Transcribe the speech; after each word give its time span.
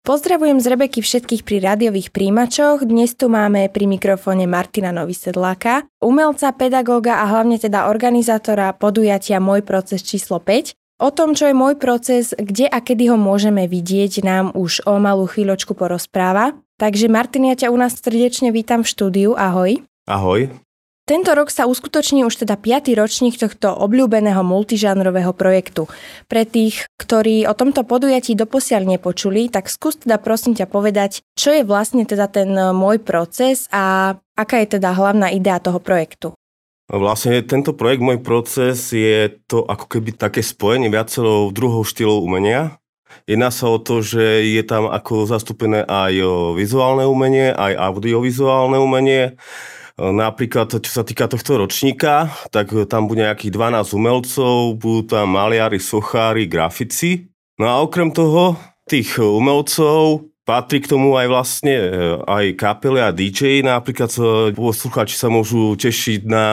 Pozdravujem 0.00 0.64
z 0.64 0.66
Rebeky 0.72 1.04
všetkých 1.04 1.44
pri 1.44 1.60
rádiových 1.60 2.08
príjimačoch. 2.08 2.88
Dnes 2.88 3.12
tu 3.20 3.28
máme 3.28 3.68
pri 3.68 3.84
mikrofóne 3.84 4.48
Martina 4.48 4.96
Novisedláka, 4.96 5.84
umelca, 6.00 6.56
pedagóga 6.56 7.20
a 7.20 7.28
hlavne 7.28 7.60
teda 7.60 7.84
organizátora 7.84 8.72
podujatia 8.72 9.44
Môj 9.44 9.60
proces 9.60 10.00
číslo 10.00 10.40
5. 10.40 10.72
O 11.04 11.12
tom, 11.12 11.36
čo 11.36 11.52
je 11.52 11.56
môj 11.56 11.76
proces, 11.76 12.32
kde 12.32 12.64
a 12.72 12.80
kedy 12.80 13.12
ho 13.12 13.20
môžeme 13.20 13.68
vidieť, 13.68 14.24
nám 14.24 14.56
už 14.56 14.88
o 14.88 14.96
malú 14.96 15.28
chvíľočku 15.28 15.76
porozpráva. 15.76 16.56
Takže 16.80 17.12
Martin, 17.12 17.52
ja 17.52 17.56
ťa 17.60 17.68
u 17.68 17.76
nás 17.76 17.92
srdečne 18.00 18.56
vítam 18.56 18.80
v 18.80 18.88
štúdiu. 18.88 19.36
Ahoj. 19.36 19.84
Ahoj. 20.08 20.48
Tento 21.10 21.34
rok 21.34 21.50
sa 21.50 21.66
uskutoční 21.66 22.22
už 22.22 22.46
teda 22.46 22.54
5. 22.54 22.94
ročník 22.94 23.34
tohto 23.34 23.74
obľúbeného 23.74 24.46
multižánrového 24.46 25.34
projektu. 25.34 25.90
Pre 26.30 26.46
tých, 26.46 26.86
ktorí 27.02 27.50
o 27.50 27.54
tomto 27.58 27.82
podujatí 27.82 28.38
doposiaľ 28.38 28.86
nepočuli, 28.94 29.50
tak 29.50 29.66
skús 29.66 29.98
teda 29.98 30.22
prosím 30.22 30.54
ťa 30.54 30.70
povedať, 30.70 31.26
čo 31.34 31.50
je 31.50 31.66
vlastne 31.66 32.06
teda 32.06 32.30
ten 32.30 32.54
môj 32.54 33.02
proces 33.02 33.66
a 33.74 34.14
aká 34.38 34.62
je 34.62 34.78
teda 34.78 34.94
hlavná 34.94 35.34
idea 35.34 35.58
toho 35.58 35.82
projektu. 35.82 36.30
Vlastne 36.86 37.42
tento 37.42 37.74
projekt, 37.74 38.06
môj 38.06 38.22
proces, 38.22 38.78
je 38.94 39.34
to 39.50 39.66
ako 39.66 39.90
keby 39.90 40.14
také 40.14 40.46
spojenie 40.46 40.94
viacero 40.94 41.50
druhov 41.50 41.90
štýlov 41.90 42.22
umenia. 42.22 42.78
Jedná 43.26 43.50
sa 43.50 43.66
o 43.66 43.82
to, 43.82 43.98
že 43.98 44.46
je 44.46 44.62
tam 44.62 44.86
ako 44.86 45.26
zastúpené 45.26 45.82
aj 45.82 46.22
vizuálne 46.54 47.02
umenie, 47.02 47.50
aj 47.50 47.98
audiovizuálne 47.98 48.78
umenie, 48.78 49.34
Napríklad, 50.00 50.80
čo 50.80 50.90
sa 50.90 51.04
týka 51.04 51.28
tohto 51.28 51.60
ročníka, 51.60 52.32
tak 52.48 52.72
tam 52.88 53.04
bude 53.04 53.20
nejakých 53.20 53.52
12 53.52 53.92
umelcov, 53.92 54.80
budú 54.80 55.12
tam 55.12 55.36
maliari, 55.36 55.76
sochári, 55.76 56.48
grafici. 56.48 57.28
No 57.60 57.68
a 57.68 57.84
okrem 57.84 58.08
toho, 58.08 58.56
tých 58.88 59.20
umelcov 59.20 60.24
patrí 60.48 60.82
k 60.82 60.90
tomu 60.90 61.14
aj 61.14 61.26
vlastne 61.30 61.76
e, 61.76 61.90
aj 62.26 62.44
kapely 62.56 62.98
a 62.98 63.14
DJ. 63.14 63.62
Napríklad 63.62 64.10
poslucháči 64.56 65.14
sa 65.14 65.30
môžu 65.30 65.76
tešiť 65.78 66.26
na 66.26 66.46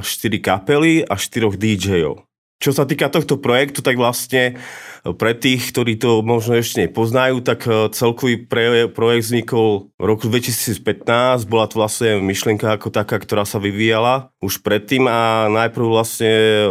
4 0.00 0.38
kapely 0.40 1.02
a 1.04 1.18
4 1.18 1.58
DJov. 1.58 2.31
Čo 2.62 2.70
sa 2.70 2.86
týka 2.86 3.10
tohto 3.10 3.42
projektu, 3.42 3.82
tak 3.82 3.98
vlastne 3.98 4.54
pre 5.02 5.34
tých, 5.34 5.74
ktorí 5.74 5.98
to 5.98 6.22
možno 6.22 6.62
ešte 6.62 6.86
nepoznajú, 6.86 7.42
tak 7.42 7.66
e, 7.66 7.90
celkový 7.90 8.46
projekt 8.46 9.26
vznikol 9.26 9.90
v 9.98 10.04
roku 10.06 10.30
2015. 10.30 11.50
Bola 11.50 11.66
to 11.66 11.82
vlastne 11.82 12.22
myšlienka 12.22 12.70
ako 12.70 12.94
taká, 12.94 13.18
ktorá 13.18 13.42
sa 13.42 13.58
vyvíjala 13.58 14.30
už 14.38 14.62
predtým 14.62 15.10
a 15.10 15.50
najprv 15.50 15.86
vlastne 15.90 16.30
e, 16.30 16.66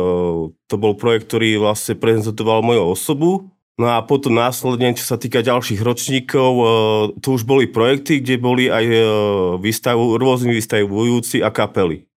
to 0.72 0.76
bol 0.80 0.96
projekt, 0.96 1.28
ktorý 1.28 1.60
vlastne 1.60 2.00
prezentoval 2.00 2.64
moju 2.64 2.84
osobu. 2.88 3.30
No 3.76 3.92
a 3.92 4.00
potom 4.00 4.32
následne, 4.32 4.96
čo 4.96 5.04
sa 5.04 5.20
týka 5.20 5.44
ďalších 5.44 5.84
ročníkov, 5.84 6.52
e, 6.56 6.66
to 7.20 7.36
už 7.36 7.44
boli 7.44 7.68
projekty, 7.68 8.24
kde 8.24 8.40
boli 8.40 8.72
aj 8.72 8.88
výstavu, 9.60 10.16
rôzni 10.16 10.56
vystavujúci 10.56 11.44
a 11.44 11.52
kapely. 11.52 12.08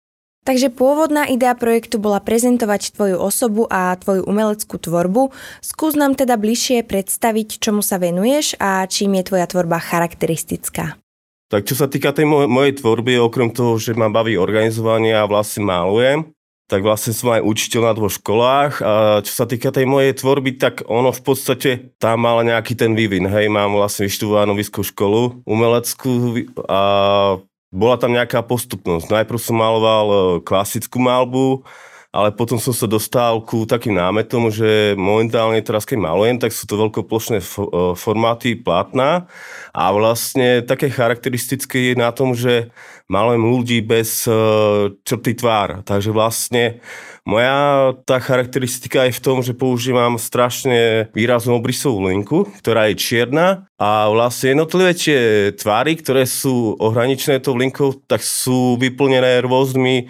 Takže 0.45 0.69
pôvodná 0.69 1.25
idea 1.25 1.57
projektu 1.57 1.97
bola 1.97 2.21
prezentovať 2.21 2.93
tvoju 2.93 3.17
osobu 3.17 3.65
a 3.73 3.97
tvoju 3.97 4.29
umeleckú 4.29 4.77
tvorbu. 4.77 5.33
Skús 5.65 5.97
nám 5.97 6.21
teda 6.21 6.37
bližšie 6.37 6.85
predstaviť, 6.85 7.57
čomu 7.65 7.81
sa 7.81 7.97
venuješ 7.97 8.61
a 8.61 8.85
čím 8.85 9.17
je 9.17 9.25
tvoja 9.25 9.49
tvorba 9.49 9.81
charakteristická. 9.81 11.01
Tak 11.49 11.65
čo 11.65 11.73
sa 11.73 11.89
týka 11.89 12.13
tej 12.13 12.29
mojej, 12.29 12.49
mojej 12.49 12.75
tvorby, 12.77 13.17
okrem 13.25 13.57
toho, 13.57 13.81
že 13.81 13.97
ma 13.97 14.13
baví 14.13 14.37
organizovanie 14.37 15.17
a 15.17 15.25
vlastne 15.25 15.65
málujem, 15.65 16.29
tak 16.69 16.81
vlastne 16.85 17.17
som 17.17 17.33
aj 17.37 17.45
učiteľ 17.45 17.81
na 17.81 17.93
dvoch 17.97 18.13
školách 18.13 18.73
a 18.85 18.93
čo 19.25 19.33
sa 19.33 19.45
týka 19.49 19.73
tej 19.73 19.89
mojej 19.89 20.13
tvorby, 20.17 20.61
tak 20.61 20.85
ono 20.89 21.13
v 21.13 21.23
podstate 21.25 21.71
tam 21.97 22.25
mal 22.25 22.41
nejaký 22.45 22.77
ten 22.77 22.93
vývin, 22.93 23.29
hej, 23.29 23.53
mám 23.53 23.77
vlastne 23.77 24.09
vyštudovanú 24.09 24.57
vysokú 24.57 24.85
školu 24.85 25.45
umeleckú 25.45 26.13
a 26.69 26.81
bola 27.75 27.99
tam 27.99 28.15
nejaká 28.15 28.47
postupnosť. 28.47 29.11
Najprv 29.11 29.41
som 29.43 29.59
maloval 29.59 30.07
e, 30.07 30.17
klasickú 30.47 31.03
malbu, 31.03 31.67
ale 32.15 32.31
potom 32.31 32.63
som 32.63 32.71
sa 32.71 32.87
dostal 32.87 33.43
ku 33.43 33.67
takým 33.67 33.99
námetom, 33.99 34.47
že 34.47 34.95
momentálne 34.95 35.59
teraz, 35.67 35.83
keď 35.83 35.99
malujem, 35.99 36.39
tak 36.39 36.55
sú 36.55 36.63
to 36.71 36.79
veľkoplošné 36.79 37.43
e, 37.43 37.47
formáty 37.99 38.55
plátna 38.55 39.27
a 39.75 39.91
vlastne 39.91 40.63
také 40.63 40.95
charakteristické 40.95 41.91
je 41.91 41.95
na 41.99 42.15
tom, 42.15 42.39
že 42.39 42.71
malujem 43.11 43.43
ľudí 43.43 43.79
bez 43.83 44.31
e, 44.31 44.33
črty 45.03 45.43
tvár. 45.43 45.83
Takže 45.83 46.15
vlastne 46.15 46.79
moja 47.27 47.91
tá 48.07 48.23
charakteristika 48.23 49.11
je 49.11 49.19
v 49.19 49.25
tom, 49.25 49.43
že 49.43 49.51
používam 49.51 50.15
strašne 50.15 51.11
výraznú 51.19 51.59
obrysovú 51.59 52.07
linku, 52.07 52.47
ktorá 52.63 52.95
je 52.95 53.01
čierna 53.01 53.67
a 53.75 54.07
vlastne 54.07 54.55
jednotlivé 54.55 54.95
tie 54.95 55.51
tvary, 55.51 55.99
ktoré 55.99 56.31
sú 56.31 56.79
ohraničené 56.79 57.43
tou 57.43 57.59
linkou, 57.59 57.91
tak 58.07 58.23
sú 58.23 58.79
vyplnené 58.79 59.43
rôznymi 59.43 59.97
e, 59.99 60.05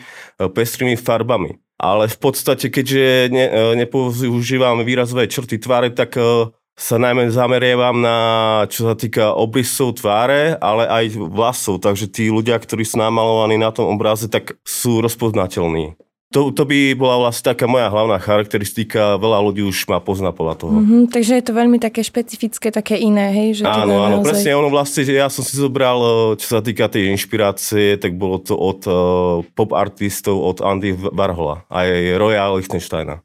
pestrými 0.52 1.00
farbami. 1.00 1.63
Ale 1.78 2.06
v 2.06 2.18
podstate, 2.18 2.70
keďže 2.70 3.34
ne, 3.34 3.44
e, 3.50 3.62
nepoužívam 3.82 4.78
výrazové 4.86 5.26
črty 5.26 5.58
tváre, 5.58 5.90
tak 5.90 6.14
e, 6.14 6.50
sa 6.74 6.98
najmä 6.98 7.30
zamerievam 7.30 7.98
na, 7.98 8.18
čo 8.66 8.90
sa 8.90 8.94
týka 8.98 9.34
obrysov 9.34 9.98
tváre, 9.98 10.58
ale 10.58 10.86
aj 10.86 11.04
vlasov, 11.30 11.82
takže 11.82 12.10
tí 12.10 12.30
ľudia, 12.30 12.58
ktorí 12.58 12.82
sú 12.82 12.98
namalovaní 12.98 13.58
na 13.58 13.70
tom 13.70 13.90
obraze, 13.90 14.26
tak 14.26 14.58
sú 14.66 15.02
rozpoznateľní 15.02 16.03
to, 16.34 16.50
to 16.50 16.66
by 16.66 16.98
bola 16.98 17.22
vlastne 17.22 17.54
taká 17.54 17.70
moja 17.70 17.86
hlavná 17.86 18.18
charakteristika. 18.18 19.14
Veľa 19.22 19.38
ľudí 19.38 19.62
už 19.62 19.86
ma 19.86 20.02
pozná 20.02 20.34
podľa 20.34 20.66
toho. 20.66 20.74
Mm-hmm, 20.82 21.02
takže 21.14 21.38
je 21.38 21.44
to 21.46 21.52
veľmi 21.54 21.78
také 21.78 22.02
špecifické, 22.02 22.74
také 22.74 22.98
iné, 22.98 23.30
hej? 23.30 23.62
Že 23.62 23.70
áno, 23.70 23.94
áno, 24.02 24.18
naozaj... 24.18 24.42
presne. 24.42 24.50
Ono 24.58 24.68
vlastne, 24.74 25.06
ja 25.06 25.30
som 25.30 25.46
si 25.46 25.54
zobral, 25.54 25.94
eh, 26.02 26.42
čo 26.42 26.58
sa 26.58 26.60
týka 26.60 26.90
tej 26.90 27.14
inšpirácie, 27.14 28.02
tak 28.02 28.18
bolo 28.18 28.42
to 28.42 28.58
od 28.58 28.80
uh, 28.90 28.96
pop 29.54 29.70
artistov, 29.78 30.42
od 30.42 30.58
Andy 30.58 30.98
Warhola 30.98 31.62
aj 31.70 32.18
Roya 32.18 32.50
Lichtensteina. 32.50 33.22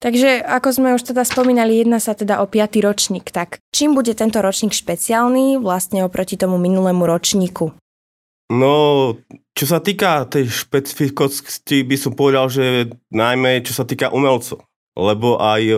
Takže 0.00 0.40
ako 0.40 0.68
sme 0.70 0.88
už 0.96 1.12
teda 1.12 1.26
spomínali, 1.26 1.82
jedna 1.82 2.00
sa 2.00 2.16
teda 2.16 2.40
o 2.40 2.48
piatý 2.48 2.80
ročník. 2.80 3.28
Tak 3.34 3.60
čím 3.74 3.92
bude 3.92 4.16
tento 4.16 4.40
ročník 4.40 4.72
špeciálny 4.72 5.60
vlastne 5.60 6.06
oproti 6.06 6.40
tomu 6.40 6.56
minulému 6.56 7.04
ročníku? 7.04 7.76
No, 8.50 8.72
čo 9.60 9.68
sa 9.68 9.76
týka 9.84 10.24
tej 10.24 10.48
špecifikosti, 10.48 11.84
by 11.84 11.96
som 12.00 12.16
povedal, 12.16 12.48
že 12.48 12.96
najmä 13.12 13.60
čo 13.60 13.76
sa 13.76 13.84
týka 13.84 14.08
umelcov. 14.08 14.64
Lebo 14.96 15.36
aj 15.36 15.62
e, 15.68 15.76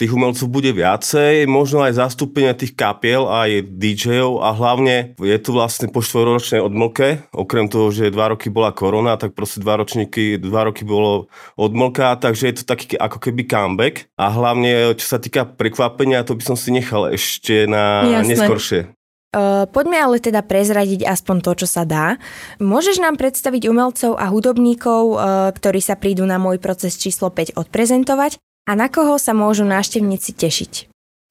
tých 0.00 0.08
umelcov 0.08 0.48
bude 0.48 0.72
viacej, 0.72 1.44
možno 1.44 1.84
aj 1.84 2.00
zastúpenie 2.00 2.56
tých 2.56 2.72
kapiel, 2.72 3.28
aj 3.28 3.60
DJov 3.76 4.40
a 4.40 4.56
hlavne 4.56 5.12
je 5.20 5.36
tu 5.36 5.52
vlastne 5.52 5.92
po 5.92 6.00
štvoročnej 6.00 6.64
odmlke, 6.64 7.28
okrem 7.28 7.68
toho, 7.68 7.92
že 7.92 8.08
dva 8.08 8.32
roky 8.32 8.48
bola 8.48 8.72
korona, 8.72 9.20
tak 9.20 9.36
proste 9.36 9.60
dva 9.60 9.84
ročníky, 9.84 10.40
dva 10.40 10.72
roky 10.72 10.88
bolo 10.88 11.28
odmlka, 11.60 12.16
takže 12.16 12.48
je 12.48 12.54
to 12.56 12.64
taký 12.64 12.96
ako 12.96 13.20
keby 13.20 13.44
comeback 13.44 14.08
a 14.16 14.32
hlavne 14.32 14.96
čo 14.96 15.04
sa 15.12 15.20
týka 15.20 15.44
prekvapenia, 15.44 16.24
to 16.24 16.32
by 16.32 16.42
som 16.42 16.56
si 16.56 16.72
nechal 16.72 17.04
ešte 17.12 17.68
na 17.68 18.08
Jasné. 18.24 18.32
neskoršie. 18.32 18.93
Uh, 19.34 19.66
poďme 19.66 19.98
ale 19.98 20.22
teda 20.22 20.46
prezradiť 20.46 21.02
aspoň 21.02 21.36
to, 21.42 21.52
čo 21.58 21.66
sa 21.66 21.82
dá. 21.82 22.22
Môžeš 22.62 23.02
nám 23.02 23.18
predstaviť 23.18 23.66
umelcov 23.66 24.14
a 24.14 24.30
hudobníkov, 24.30 25.02
uh, 25.10 25.18
ktorí 25.50 25.82
sa 25.82 25.98
prídu 25.98 26.22
na 26.22 26.38
môj 26.38 26.62
proces 26.62 26.94
číslo 26.94 27.34
5 27.34 27.58
odprezentovať 27.58 28.38
a 28.70 28.78
na 28.78 28.86
koho 28.86 29.18
sa 29.18 29.34
môžu 29.34 29.66
návštevníci 29.66 30.38
tešiť? 30.38 30.72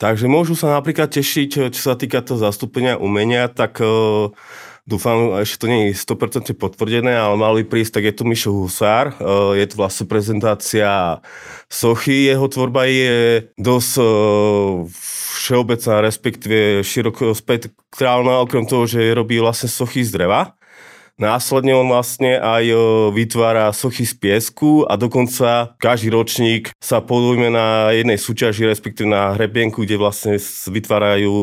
Takže 0.03 0.27
môžu 0.27 0.59
sa 0.59 0.75
napríklad 0.75 1.15
tešiť, 1.15 1.71
čo 1.71 1.79
sa 1.79 1.95
týka 1.95 2.19
toho 2.19 2.35
zastúpenia 2.35 2.99
umenia, 2.99 3.47
tak 3.47 3.79
uh, 3.79 4.35
dúfam, 4.83 5.39
ešte 5.39 5.63
to 5.63 5.71
nie 5.71 5.91
je 5.91 5.99
100% 5.99 6.53
potvrdené, 6.59 7.15
ale 7.15 7.35
mal 7.39 7.55
by 7.55 7.63
prísť, 7.63 7.99
tak 7.99 8.03
je 8.09 8.13
tu 8.15 8.23
Mišo 8.27 8.51
Husár, 8.51 9.15
je 9.55 9.65
to 9.67 9.75
vlastne 9.79 10.05
prezentácia 10.07 11.23
sochy, 11.71 12.27
jeho 12.27 12.47
tvorba 12.51 12.85
je 12.87 13.47
dosť 13.55 13.91
všeobecná, 15.39 15.95
respektíve 16.03 16.83
široko 16.83 17.31
spektrálna, 17.31 18.43
okrem 18.43 18.67
toho, 18.67 18.83
že 18.87 19.15
robí 19.15 19.39
vlastne 19.39 19.71
sochy 19.71 20.03
z 20.03 20.15
dreva. 20.15 20.55
Následne 21.13 21.77
on 21.77 21.85
vlastne 21.93 22.41
aj 22.41 22.73
vytvára 23.13 23.69
sochy 23.69 24.01
z 24.01 24.17
piesku 24.17 24.81
a 24.89 24.97
dokonca 24.97 25.77
každý 25.77 26.09
ročník 26.09 26.73
sa 26.81 27.05
podujme 27.05 27.53
na 27.53 27.93
jednej 27.93 28.17
súťaži, 28.17 28.65
respektíve 28.65 29.05
na 29.05 29.37
hrebienku, 29.37 29.85
kde 29.85 30.01
vlastne 30.01 30.41
vytvárajú 30.73 31.33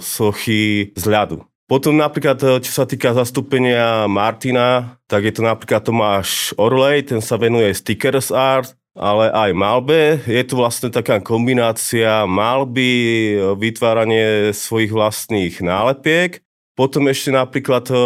sochy 0.00 0.96
z 0.96 1.04
ľadu. 1.04 1.44
Potom 1.72 1.96
napríklad, 1.96 2.36
čo 2.60 2.68
sa 2.68 2.84
týka 2.84 3.16
zastúpenia 3.16 4.04
Martina, 4.04 5.00
tak 5.08 5.24
je 5.24 5.32
to 5.32 5.40
napríklad 5.40 5.80
Tomáš 5.80 6.52
Orlej, 6.60 7.08
ten 7.08 7.24
sa 7.24 7.40
venuje 7.40 7.72
stickers 7.72 8.28
art, 8.28 8.76
ale 8.92 9.32
aj 9.32 9.56
malbe. 9.56 10.20
Je 10.28 10.44
tu 10.44 10.60
vlastne 10.60 10.92
taká 10.92 11.24
kombinácia 11.24 12.28
malby, 12.28 13.40
vytváranie 13.56 14.52
svojich 14.52 14.92
vlastných 14.92 15.64
nálepiek. 15.64 16.44
Potom 16.76 17.08
ešte 17.08 17.32
napríklad 17.32 17.88
e, 17.88 17.96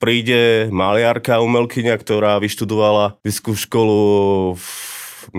príde 0.00 0.72
maliarka, 0.72 1.44
umelkyňa, 1.44 2.00
ktorá 2.00 2.40
vyštudovala 2.40 3.20
vysokú 3.20 3.52
školu 3.52 4.00
v, 4.56 4.68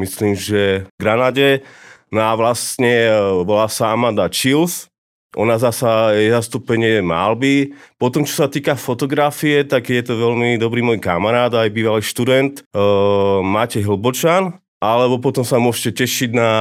myslím, 0.05 0.37
že 0.37 0.85
v 0.85 0.97
Granade. 1.01 1.65
No 2.13 2.29
a 2.29 2.37
vlastne 2.37 3.09
e, 3.09 3.41
volá 3.41 3.65
sa 3.73 3.89
Amanda 3.89 4.29
Chills 4.29 4.85
Ona 5.35 5.59
zasa 5.59 6.15
je 6.15 6.31
zastúpenie 6.31 7.03
malby. 7.03 7.75
Potom, 7.99 8.23
čo 8.23 8.43
sa 8.43 8.47
týka 8.47 8.79
fotografie, 8.79 9.67
tak 9.67 9.91
je 9.91 10.01
to 10.01 10.15
veľmi 10.15 10.55
dobrý 10.55 10.81
môj 10.81 11.03
kamarát, 11.03 11.51
aj 11.51 11.75
bývalý 11.75 12.01
študent, 12.01 12.63
uh, 12.71 13.43
Matej 13.43 13.83
Hlbočan. 13.83 14.55
Alebo 14.83 15.17
potom 15.17 15.41
sa 15.41 15.57
môžete 15.57 16.03
tešiť 16.03 16.35
na 16.35 16.51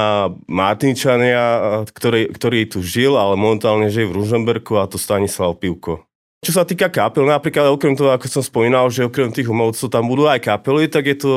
Martinčania, 0.49 1.83
ktorý, 1.93 2.31
ktorý 2.31 2.59
tu 2.65 2.79
žil, 2.81 3.13
ale 3.19 3.37
momentálne 3.37 3.91
žije 3.91 4.07
v 4.09 4.17
Ružomberku 4.17 4.79
a 4.79 4.89
to 4.89 4.95
Stanislav 4.97 5.59
Pivko. 5.59 6.07
Čo 6.45 6.61
sa 6.61 6.63
týka 6.63 6.93
kapel, 6.93 7.25
napríklad 7.25 7.73
okrem 7.73 7.97
toho, 7.97 8.13
ako 8.13 8.29
som 8.29 8.45
spomínal, 8.45 8.85
že 8.93 9.05
okrem 9.05 9.33
tých 9.33 9.49
umelcov 9.49 9.89
tam 9.89 10.05
budú 10.05 10.29
aj 10.29 10.45
kapely, 10.45 10.85
tak 10.85 11.09
je 11.09 11.17
to 11.17 11.33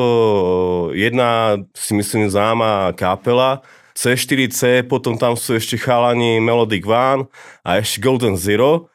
jedna, 0.93 1.56
si 1.73 1.96
myslím, 1.96 2.29
známa 2.29 2.93
kapela, 2.93 3.64
C4C, 3.98 4.86
potom 4.86 5.18
tam 5.18 5.34
sú 5.34 5.58
ešte 5.58 5.74
chalani 5.74 6.38
Melodic 6.38 6.86
One 6.86 7.26
a 7.66 7.82
ešte 7.82 7.98
Golden 7.98 8.38
Zero. 8.38 8.86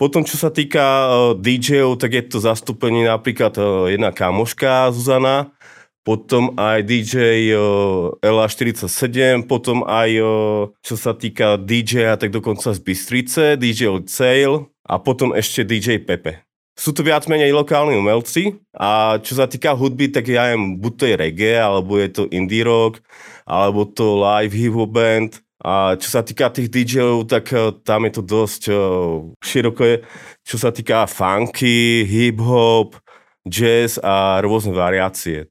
Potom, 0.00 0.24
čo 0.24 0.40
sa 0.40 0.48
týka 0.48 0.80
uh, 0.80 1.36
DJov, 1.36 2.00
tak 2.00 2.16
je 2.16 2.22
to 2.24 2.40
zastúpenie 2.40 3.04
napríklad 3.04 3.52
uh, 3.60 3.92
jedna 3.92 4.08
kamoška 4.08 4.88
Zuzana, 4.96 5.52
potom 6.00 6.56
aj 6.56 6.86
DJ 6.86 7.52
uh, 7.52 8.14
LA47, 8.24 9.44
potom 9.44 9.84
aj 9.84 10.10
uh, 10.16 10.72
čo 10.80 10.94
sa 10.96 11.12
týka 11.12 11.60
DJ, 11.60 12.16
tak 12.16 12.32
dokonca 12.32 12.72
z 12.72 12.80
Bystrice, 12.80 13.60
DJ 13.60 14.00
Sale, 14.08 14.70
a 14.88 14.96
potom 14.96 15.36
ešte 15.36 15.60
DJ 15.60 16.00
Pepe. 16.00 16.47
Sú 16.78 16.94
to 16.94 17.02
viac 17.02 17.26
menej 17.26 17.50
lokálni 17.50 17.98
umelci 17.98 18.54
a 18.70 19.18
čo 19.18 19.34
sa 19.34 19.50
týka 19.50 19.74
hudby, 19.74 20.14
tak 20.14 20.30
ja 20.30 20.54
jem 20.54 20.78
buď 20.78 20.92
to 20.94 21.04
je 21.10 21.14
reggae, 21.18 21.58
alebo 21.58 21.98
je 21.98 22.06
to 22.06 22.22
indie 22.30 22.62
rock, 22.62 23.02
alebo 23.42 23.82
to 23.82 24.14
live 24.14 24.54
hip 24.54 24.78
hop 24.78 24.94
band. 24.94 25.42
A 25.58 25.98
čo 25.98 26.06
sa 26.06 26.22
týka 26.22 26.54
tých 26.54 26.70
DJov, 26.70 27.26
tak 27.26 27.50
uh, 27.50 27.74
tam 27.82 28.06
je 28.06 28.12
to 28.14 28.22
dosť 28.22 28.62
uh, 28.70 29.26
široké. 29.42 30.06
Čo 30.46 30.54
sa 30.54 30.70
týka 30.70 31.10
funky, 31.10 32.06
hip 32.06 32.38
hop, 32.38 32.94
jazz 33.42 33.98
a 33.98 34.38
rôzne 34.38 34.70
variácie. 34.70 35.50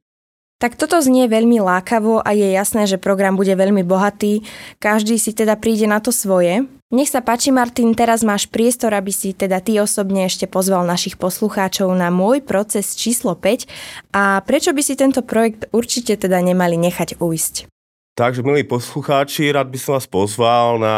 Tak 0.64 0.80
toto 0.80 0.96
znie 0.98 1.28
veľmi 1.28 1.60
lákavo 1.60 2.24
a 2.24 2.32
je 2.32 2.56
jasné, 2.56 2.88
že 2.88 2.98
program 2.98 3.36
bude 3.36 3.52
veľmi 3.52 3.84
bohatý. 3.84 4.48
Každý 4.80 5.20
si 5.20 5.36
teda 5.36 5.60
príde 5.60 5.92
na 5.92 6.00
to 6.00 6.16
svoje. 6.16 6.66
Nech 6.88 7.12
sa 7.12 7.20
páči, 7.20 7.52
Martin, 7.52 7.92
teraz 7.92 8.24
máš 8.24 8.48
priestor, 8.48 8.96
aby 8.96 9.12
si 9.12 9.36
teda 9.36 9.60
ty 9.60 9.76
osobne 9.76 10.24
ešte 10.24 10.48
pozval 10.48 10.88
našich 10.88 11.20
poslucháčov 11.20 11.92
na 11.92 12.08
môj 12.08 12.40
proces 12.40 12.96
číslo 12.96 13.36
5 13.36 13.68
a 14.16 14.40
prečo 14.48 14.72
by 14.72 14.80
si 14.80 14.96
tento 14.96 15.20
projekt 15.20 15.68
určite 15.76 16.16
teda 16.16 16.40
nemali 16.40 16.80
nechať 16.80 17.20
ujsť? 17.20 17.68
Takže, 18.16 18.40
milí 18.40 18.64
poslucháči, 18.64 19.52
rád 19.52 19.68
by 19.68 19.76
som 19.76 20.00
vás 20.00 20.08
pozval 20.08 20.80
na 20.80 20.98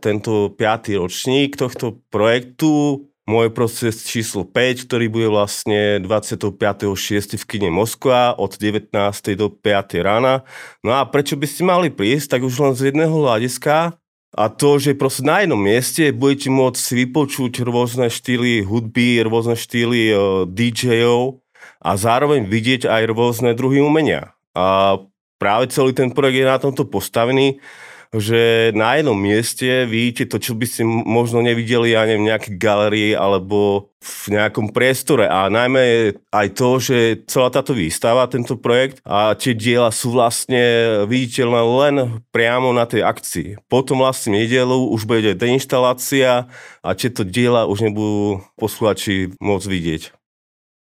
tento 0.00 0.56
piatý 0.56 0.96
ročník 0.96 1.60
tohto 1.60 2.00
projektu 2.08 3.04
môj 3.28 3.52
proces 3.52 4.08
číslo 4.08 4.46
5, 4.48 4.88
ktorý 4.88 5.12
bude 5.12 5.28
vlastne 5.28 6.00
25.6. 6.00 7.36
v 7.36 7.44
kine 7.44 7.68
Moskva 7.68 8.32
od 8.38 8.56
19. 8.56 8.88
do 9.36 9.52
5. 9.52 10.00
rána. 10.00 10.48
No 10.80 10.96
a 10.96 11.04
prečo 11.04 11.36
by 11.36 11.44
ste 11.44 11.62
mali 11.66 11.92
prísť, 11.92 12.38
tak 12.38 12.40
už 12.46 12.54
len 12.56 12.72
z 12.72 12.94
jedného 12.94 13.12
hľadiska, 13.12 13.98
a 14.36 14.52
to, 14.52 14.76
že 14.76 14.92
proste 14.92 15.24
na 15.24 15.40
jednom 15.40 15.56
mieste 15.56 16.12
budete 16.12 16.52
môcť 16.52 16.76
si 16.76 16.92
vypočuť 17.02 17.64
rôzne 17.64 18.12
štýly 18.12 18.68
hudby, 18.68 19.24
rôzne 19.24 19.56
štýly 19.56 20.12
uh, 20.12 20.44
DJov 20.44 21.40
a 21.80 21.90
zároveň 21.96 22.44
vidieť 22.44 22.84
aj 22.84 23.02
rôzne 23.16 23.56
druhy 23.56 23.80
umenia. 23.80 24.36
A 24.52 25.00
práve 25.40 25.72
celý 25.72 25.96
ten 25.96 26.12
projekt 26.12 26.36
je 26.36 26.52
na 26.52 26.60
tomto 26.60 26.84
postavený, 26.84 27.64
že 28.16 28.72
na 28.72 28.96
jednom 28.96 29.16
mieste 29.16 29.84
vidíte 29.84 30.28
to, 30.30 30.36
čo 30.40 30.52
by 30.56 30.66
ste 30.68 30.82
možno 30.86 31.44
nevideli, 31.44 31.92
neviem, 31.92 32.24
v 32.24 32.30
nejakej 32.32 32.54
galerii 32.56 33.12
alebo 33.12 33.90
v 34.00 34.38
nejakom 34.38 34.70
priestore. 34.70 35.26
A 35.26 35.50
najmä 35.50 36.14
aj 36.30 36.48
to, 36.54 36.68
že 36.78 37.26
celá 37.26 37.50
táto 37.50 37.74
výstava, 37.74 38.30
tento 38.30 38.54
projekt 38.54 39.02
a 39.02 39.34
tie 39.34 39.52
diela 39.52 39.90
sú 39.90 40.14
vlastne 40.14 40.62
viditeľné 41.10 41.62
len 41.62 41.94
priamo 42.30 42.70
na 42.70 42.86
tej 42.86 43.02
akcii. 43.02 43.48
Potom 43.66 44.02
vlastne 44.02 44.38
nedelu 44.38 44.90
už 44.94 45.04
bude 45.04 45.34
deinštalácia 45.34 46.46
a 46.80 46.88
tieto 46.94 47.26
diela 47.26 47.66
už 47.66 47.90
nebudú 47.90 48.46
posluchači 48.54 49.34
môcť 49.42 49.66
vidieť. 49.66 50.02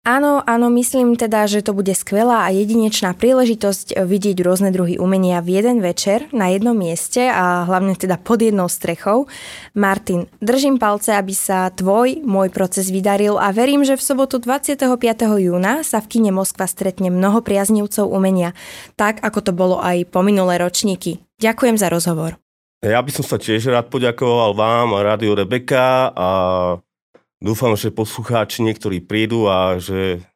Áno, 0.07 0.40
áno, 0.48 0.72
myslím 0.80 1.19
teda, 1.19 1.44
že 1.44 1.60
to 1.60 1.75
bude 1.75 1.92
skvelá 1.92 2.48
a 2.48 2.56
jedinečná 2.56 3.12
príležitosť 3.19 4.00
vidieť 4.00 4.40
rôzne 4.40 4.72
druhy 4.72 4.96
umenia 4.96 5.44
v 5.44 5.60
jeden 5.60 5.84
večer 5.84 6.31
na 6.31 6.56
jednom 6.56 6.72
mieste 6.72 7.28
a 7.28 7.68
hlavne 7.68 8.00
teda 8.00 8.16
pod 8.16 8.40
jednou 8.40 8.72
strechou. 8.72 9.28
Martin, 9.75 10.31
držím 10.40 10.80
palce, 10.80 11.12
aby 11.19 11.36
sa 11.36 11.68
tvoj, 11.75 12.24
môj 12.24 12.48
proces 12.48 12.88
vydaril 12.96 13.36
a 13.36 13.51
verím, 13.51 13.84
že 13.84 14.00
v 14.00 14.06
sobotu 14.07 14.40
25. 14.40 14.88
júna 15.36 15.84
sa 15.84 16.00
v 16.00 16.07
kine 16.07 16.31
Moskva 16.31 16.72
stretne 16.72 17.12
mnoho 17.12 17.44
priaznivcov 17.44 18.07
umenia, 18.07 18.56
tak 18.95 19.19
ako 19.19 19.40
to 19.45 19.52
bolo 19.52 19.84
aj 19.84 20.07
po 20.07 20.24
minulé 20.24 20.63
ročníky. 20.63 21.19
Ďakujem 21.44 21.75
za 21.75 21.92
rozhovor. 21.92 22.40
Ja 22.80 23.04
by 23.04 23.12
som 23.12 23.28
sa 23.28 23.36
tiež 23.36 23.68
rád 23.68 23.92
poďakoval 23.92 24.56
vám 24.56 24.95
a 24.95 25.04
Rádiu 25.04 25.36
Rebeka 25.36 26.16
a 26.16 26.28
Dúfam, 27.39 27.71
že 27.80 27.88
poslucháči 27.88 28.68
niektorí 28.68 29.00
prídu 29.00 29.47
a 29.47 29.80
že 29.80 30.27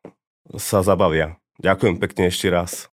sa 0.55 0.79
zabavia. 0.79 1.35
Ďakujem 1.59 1.99
pekne 1.99 2.31
ešte 2.31 2.47
raz. 2.47 2.87